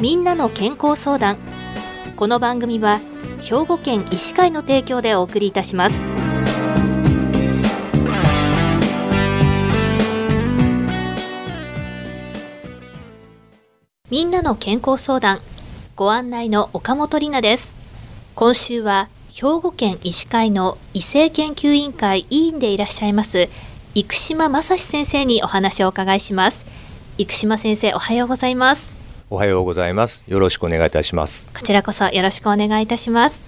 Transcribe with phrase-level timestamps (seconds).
[0.00, 1.36] みんなの健康相談。
[2.16, 3.00] この番組は
[3.42, 5.96] 兵庫県医師会の提供でお送りいたします。
[14.08, 15.38] みんなの健康相談。
[15.96, 17.74] ご案内の岡本里奈です。
[18.34, 23.48] 今週は兵庫県医師会の異性研究委員会委員でいらっしゃいます
[23.94, 26.64] 生島正史先生にお話をお伺いします。
[27.18, 28.99] 生島先生おはようございます。
[29.32, 30.24] おはようございます。
[30.26, 31.48] よろしくお願いいたします。
[31.54, 33.40] こちらこそよろしくお願いいたします。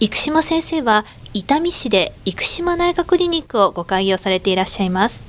[0.00, 5.22] 生島先生は伊丹市で生島内科クリニックをご開業されていらっしゃいます。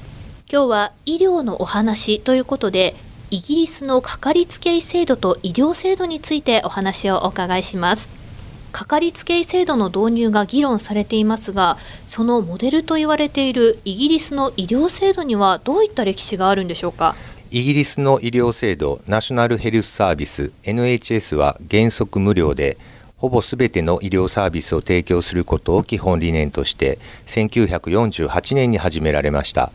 [0.51, 2.95] 今日は医療のお話ということで
[3.29, 8.09] イギリスのかかりつけ医制度と医療制度についてお話をお伺いします。
[8.71, 17.15] かかりつけ医制度の導入が議論されていますがそのモデルと言われているイギリスの医療制度にはどういった歴史があるんでしょうか？
[17.51, 22.77] イギリスの医療制度ナショナルヘルスサービス NHS は原則無料で
[23.17, 29.71] ほぼすべての医療サービスを提供することを基本理念として1948年に始められました。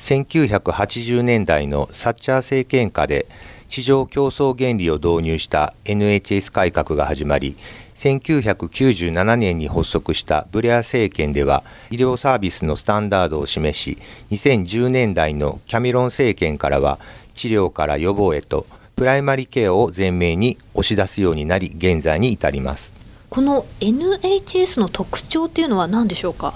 [0.00, 3.26] 1980年代のサッチャー政権下で
[3.70, 7.56] 市場競争原理を導入した NHS 改革が始まり
[7.96, 13.98] 1997年に発足したブレア政権では医療サービスのスタンダードを示し
[14.30, 16.98] 2010年代のキャメロン政権からは
[17.34, 22.94] 治療から予防へとプライマリケアを前面に押し出すようになり現在に至ります。
[23.28, 26.54] この NHS の特徴というのは何でしょうか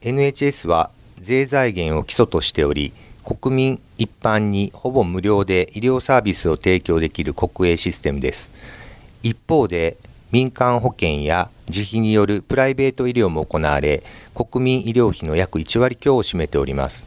[0.00, 8.50] ？NHS は税財源を基礎としており国民一般にほぼ無料で医療サービスを提供できる国営システムです。
[9.22, 9.98] 一方で
[10.30, 14.02] 民間保険や自費によるプライベート医療も行われ
[14.34, 17.06] 国民医療費の約1割強を占めております。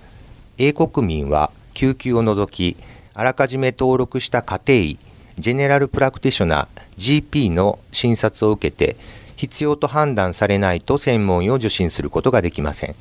[0.58, 2.78] 英国民は救急を除き
[3.14, 4.98] あらかじめ登録した家庭医
[5.38, 8.96] ジェネラルプラクティショナー GP の診察を受けて
[9.36, 12.96] 必要と判断されないと専門医を受診することができません。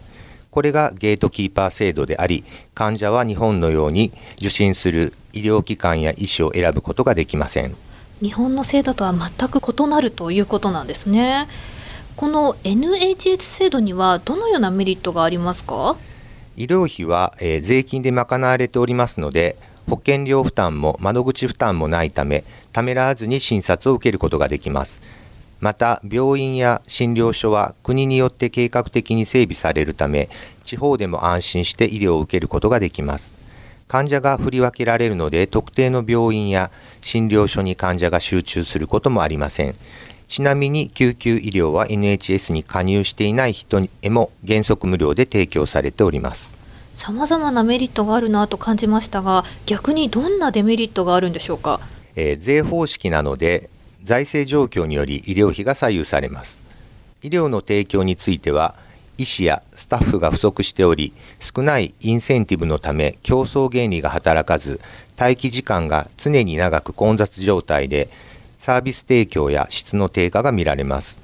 [0.51, 2.45] これがゲートキーパー制度であり
[2.75, 7.77] 患者は日本のように受診する医療機関や医師を選ぶことができません。
[8.23, 11.49] 日本の制度とは全く異なるということなんですね。
[12.17, 15.97] この NHS 制度にはどのようなメリットがありますか？
[16.57, 19.57] 医療費は、えー、税金で賄われておりますので
[19.89, 25.01] 保険料負担も窓口負担もないためためらわずに診察を受けることができます。
[25.61, 30.29] また病院や診療所は国によって計画的に整備されるため
[30.65, 33.40] 地方でも安心して医療を受けることができます。
[33.91, 36.71] 患者が振り分けられるので特定の病院や
[37.01, 39.75] 診療所に患者が集中することもありません。
[40.29, 46.55] ちなみに救急医療は NHS に加入していない人へも原則無料で提供されております。
[46.95, 51.81] さまざまなメリットがあるなと感じましたが逆にどんなデメリットがあるんでしょうか、
[52.15, 53.71] えー、税方式なので
[54.05, 56.63] 財政状況により医療費が左右されます。
[57.25, 58.77] 医療の提供については
[59.21, 64.81] 医師やスタッフが不足しており少ないインセンティブのため競争原理が働かず
[65.19, 68.09] 待機時間が常に長く混雑状態で
[68.57, 71.19] サービス提供や質の低下が見られます。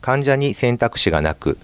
[0.00, 1.56] 患者に選択肢がなく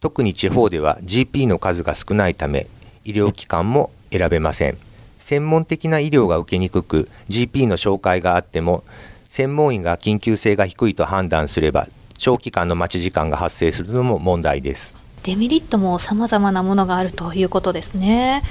[0.00, 2.66] 特に地方では GP の数が少ないため
[3.06, 4.76] 医療機関も選べません。
[5.18, 8.84] 専門的な医療が受けにくく GP の紹介があっても
[9.30, 15.03] 専門医が緊急性が低いと判断すれば長期間の待ち時間が発生するのも問題です。
[15.24, 18.42] デメリットも様々なものがあるということですね。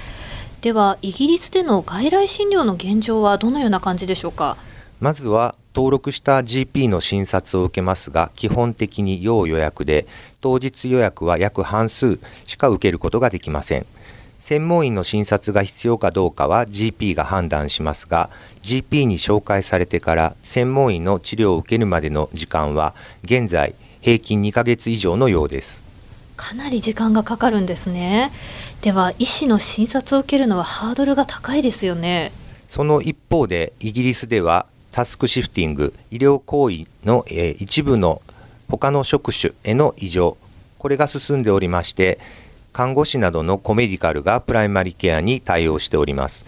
[0.62, 4.58] ではイギリスでの外来診療の現状はどのような感じでしょうか？
[5.00, 10.08] まずは登録した GP の診察を受けますが基本的に要予約で
[10.42, 13.86] 当日予約は約半数しか受けることができません。
[14.40, 18.32] 専門医の診察が必要かどうかは GP が判断しますが
[18.64, 25.83] GP に紹介されてから専門医の治療を受けるまでの時間は現在平均2ヶ月以上のようです。
[26.36, 28.32] かなり時間がかかるんですね。
[28.82, 32.32] では医師の診察を受けるのはハードルが高いですよね。
[32.70, 38.22] その一方でイギリスではタスクシフティング医療行為の、えー、一部の
[38.70, 40.38] 他の職種への異常
[40.78, 42.20] これが進んでおりまして
[42.72, 46.46] 看護師などのコメディカルがプライマリケアに対応しております。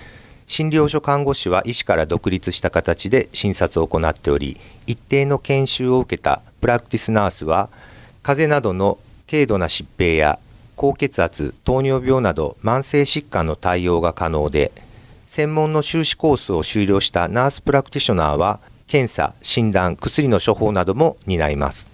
[0.47, 7.69] 診療所看護師は医師から独立した形で診察を行っており一定の研修を受けたプラクティスナースは
[8.21, 8.99] 風邪などの
[9.29, 10.39] 軽度な疾病や
[10.75, 14.71] 高血圧糖尿病など慢性疾患の対応が可能で
[15.27, 21.87] 専門の修士コースを修了したナースプラクティショナーは検査診断薬の処方なども担います。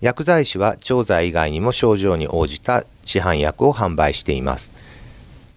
[0.00, 4.72] 薬剤師は調剤以外にも症状に応じた市販薬を販売しています。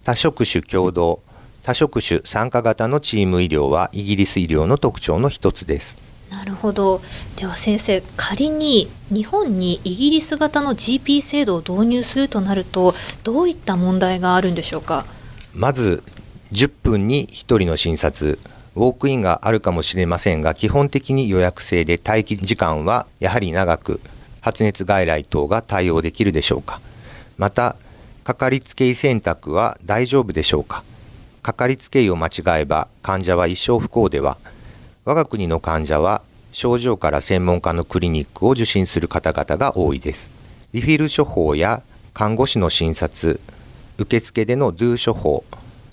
[0.04, 1.20] 多職種共同
[1.62, 5.96] 多職種参加型のチーム医療はイギリス医療の特徴の一つです。
[6.42, 7.00] なるほど。
[7.36, 15.04] では先生仮に日本にイギリス型の GP 制度を導入するとなるとどういった問題があるんでしょうか？
[15.54, 16.02] まず
[16.50, 18.40] 10分に1人の診察
[18.74, 24.00] ウォークインがあるかもしれませんが基本的に予約制で待機時間はやはり長く
[24.40, 26.80] 発熱外来等が対応できるでしょうか。
[27.38, 27.76] また
[28.24, 30.82] かかりつけ医選択は大丈夫でしょうか。
[31.40, 34.38] かかりつけ医を間違えば患者は一生不幸では
[35.04, 36.22] 我が国の患者は
[36.52, 40.30] 症状から専門家のクリニックを受診する方々が多いです。
[40.72, 41.82] リフィル処方や
[42.14, 43.40] 看護師の診察
[43.98, 45.44] 受付でのドゥ処方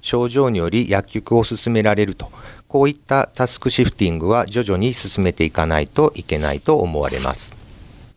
[0.02, 2.32] 症状により薬局を勧められると
[2.68, 7.56] こういったタスクシフティングは徐々に進めていかないといけないと思われます。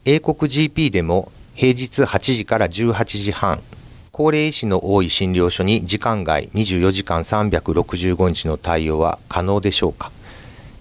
[0.05, 3.61] 英国 GP でも平日8時から18時半
[4.11, 10.11] 高齢医師の多い診療所に時間外24時間365日の対応は可能でしょうか。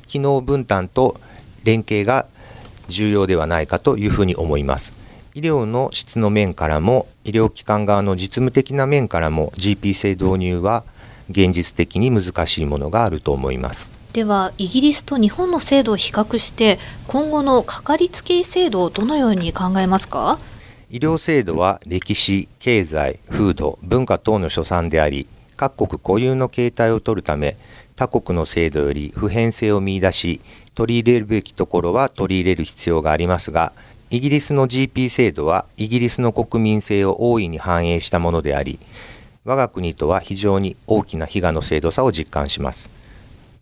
[0.08, 1.20] 機能分担と
[1.64, 2.26] 連携が
[2.88, 4.96] 重要ではないかというふうに思います。
[5.34, 10.84] 医療の質の面からも医療機関側の実務的な面からも GP 制導入は
[11.30, 13.94] 現実的に難しいものがあると思います。
[14.12, 20.38] ではイギリスと日本の制度を比較して今後のかかりつけ医制度をどのように考えますか？
[20.90, 27.56] 医療制度は歴史、経済、風土、文化等の所産であり各国固有の形態を取るため
[27.96, 30.42] 他国の制度より普遍性を見出し
[30.76, 33.74] 取り入れるべきところは取り入れる必要がありますが
[34.10, 38.80] イギリスの GP 制度はイギリスの国民性を大いに反映したものであり
[39.44, 42.92] 我が国とは非常に大きな比嘉の制度差を実感します。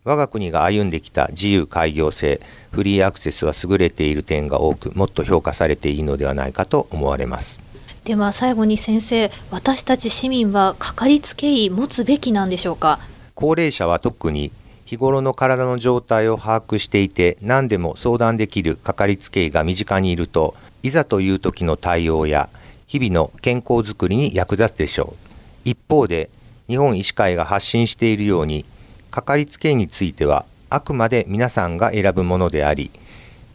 [0.04, 2.40] 我が国が歩んできた自由開業性、
[2.70, 7.62] フリーアクセスは優れている点が多く、もっと評価されていいのではないかと思われます。
[8.04, 12.98] では最後に先生、私たち市民はかかりつけ医持つべきなんでしょうか？
[13.34, 14.52] 高齢者は特に
[14.90, 22.48] 日頃の体の状態を把握していて何でも相談できるかかりつけ医が身近にいるといざという時の対応や
[22.88, 25.16] 日々の健康づくりに役立つでしょう。
[25.64, 26.28] 一方で
[26.66, 28.64] 日本医師会が発信しているように
[29.12, 32.90] かかりつけ医についてはあくまで皆さんが選ぶものであり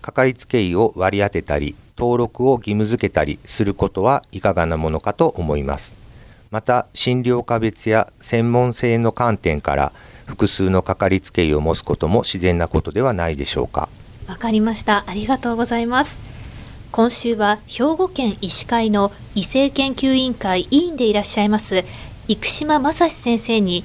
[0.02, 5.98] かかりつけ医を割り当てたり登録を義務付けたりすることはいかがなものかと思います。
[6.50, 9.92] また診療科別や専門性の観点から
[10.26, 13.90] 複数のかかりつけ医を持つことも自然なことではないでしょうか。
[14.28, 15.04] わかりました。
[15.08, 16.20] ありがとうございます。
[16.92, 21.84] 今週は兵庫県医師会の医政研究委員会委員でいらっしゃいます
[22.30, 23.84] 生島正史先生に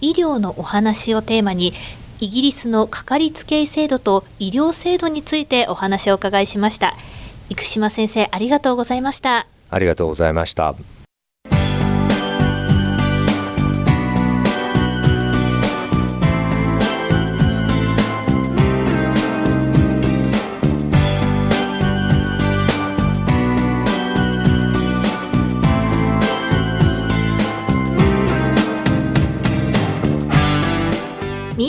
[0.00, 1.72] 医療のお話をテーマに
[2.18, 6.94] イギリスのかかりつけ医制度と医療制度についてお話を伺いしました。
[7.48, 9.46] 生島先生ありがとうございました。
[9.70, 10.74] ありがとうございました